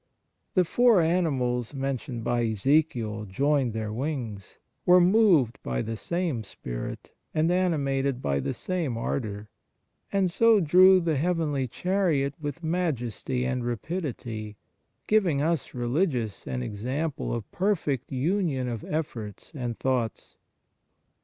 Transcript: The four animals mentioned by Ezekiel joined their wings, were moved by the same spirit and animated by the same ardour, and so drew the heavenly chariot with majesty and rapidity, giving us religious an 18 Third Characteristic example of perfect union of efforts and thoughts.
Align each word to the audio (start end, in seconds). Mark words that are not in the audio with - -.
The 0.55 0.65
four 0.65 0.99
animals 0.99 1.75
mentioned 1.75 2.23
by 2.23 2.43
Ezekiel 2.43 3.25
joined 3.25 3.73
their 3.73 3.93
wings, 3.93 4.57
were 4.83 4.99
moved 4.99 5.59
by 5.61 5.83
the 5.83 5.95
same 5.95 6.43
spirit 6.43 7.11
and 7.35 7.51
animated 7.51 8.19
by 8.19 8.39
the 8.39 8.55
same 8.55 8.97
ardour, 8.97 9.47
and 10.11 10.31
so 10.31 10.59
drew 10.59 11.01
the 11.01 11.17
heavenly 11.17 11.67
chariot 11.67 12.33
with 12.41 12.63
majesty 12.63 13.45
and 13.45 13.63
rapidity, 13.63 14.57
giving 15.05 15.39
us 15.39 15.75
religious 15.75 16.47
an 16.47 16.63
18 16.63 16.63
Third 16.63 16.65
Characteristic 16.65 16.71
example 16.71 17.33
of 17.35 17.51
perfect 17.51 18.11
union 18.11 18.67
of 18.67 18.83
efforts 18.85 19.51
and 19.53 19.77
thoughts. 19.77 20.35